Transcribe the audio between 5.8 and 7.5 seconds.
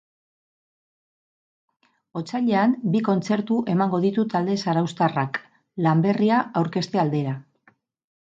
lan berria aurkezte aldera.